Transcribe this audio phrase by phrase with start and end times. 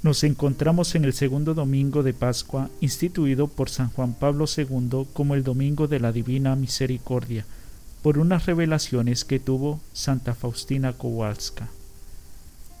[0.00, 5.34] Nos encontramos en el segundo domingo de Pascua, instituido por San Juan Pablo II como
[5.34, 7.44] el Domingo de la Divina Misericordia,
[8.00, 11.68] por unas revelaciones que tuvo Santa Faustina Kowalska.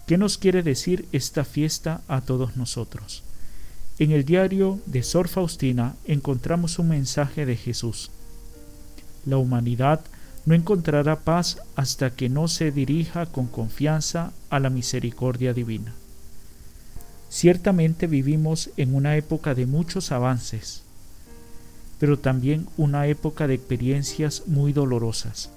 [0.06, 3.24] ¿Qué nos quiere decir esta fiesta a todos nosotros?
[3.98, 8.12] En el diario de Sor Faustina encontramos un mensaje de Jesús.
[9.26, 10.02] La humanidad
[10.46, 15.94] no encontrará paz hasta que no se dirija con confianza a la misericordia divina.
[17.30, 20.82] Ciertamente vivimos en una época de muchos avances,
[21.98, 25.50] pero también una época de experiencias muy dolorosas.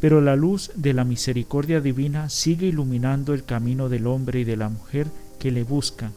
[0.00, 4.56] Pero la luz de la misericordia divina sigue iluminando el camino del hombre y de
[4.56, 5.08] la mujer
[5.38, 6.12] que le buscan.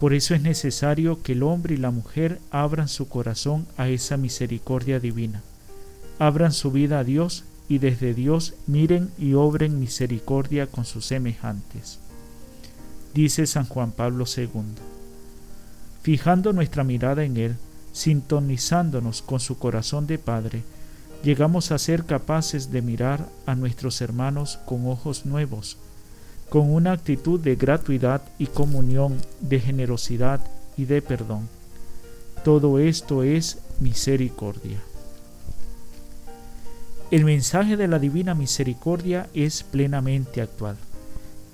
[0.00, 4.16] Por eso es necesario que el hombre y la mujer abran su corazón a esa
[4.16, 5.42] misericordia divina,
[6.18, 12.00] abran su vida a Dios y desde Dios miren y obren misericordia con sus semejantes
[13.16, 14.50] dice San Juan Pablo II.
[16.02, 17.56] Fijando nuestra mirada en Él,
[17.92, 20.62] sintonizándonos con su corazón de Padre,
[21.24, 25.78] llegamos a ser capaces de mirar a nuestros hermanos con ojos nuevos,
[26.50, 30.40] con una actitud de gratuidad y comunión, de generosidad
[30.76, 31.48] y de perdón.
[32.44, 34.78] Todo esto es misericordia.
[37.10, 40.76] El mensaje de la divina misericordia es plenamente actual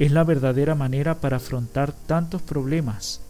[0.03, 3.21] es la verdadera manera para afrontar tantos problemas.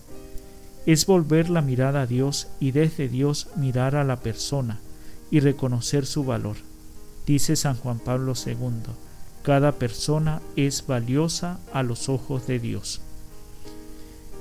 [0.87, 4.81] Es volver la mirada a Dios y desde Dios mirar a la persona
[5.31, 6.57] y reconocer su valor.
[7.27, 8.91] Dice San Juan Pablo II,
[9.43, 13.03] cada persona es valiosa a los ojos de Dios.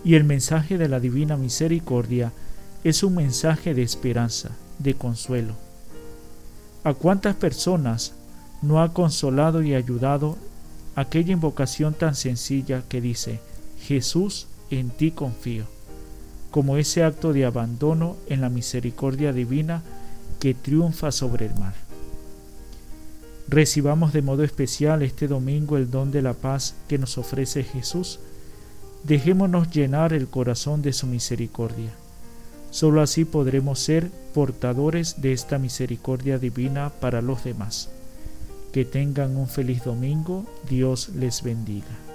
[0.05, 2.31] Y el mensaje de la divina misericordia
[2.85, 5.55] es un mensaje de esperanza, de consuelo.
[6.85, 8.13] ¿A cuántas personas
[8.61, 10.37] no ha consolado y ayudado
[10.95, 13.39] aquella invocación tan sencilla que dice,
[13.81, 15.65] Jesús, en ti confío,
[16.49, 19.83] como ese acto de abandono en la misericordia divina
[20.39, 21.73] que triunfa sobre el mal.
[23.47, 28.19] Recibamos de modo especial este domingo el don de la paz que nos ofrece Jesús.
[29.03, 31.91] Dejémonos llenar el corazón de su misericordia.
[32.69, 37.89] Solo así podremos ser portadores de esta misericordia divina para los demás.
[38.71, 40.45] Que tengan un feliz domingo.
[40.69, 42.10] Dios les bendiga.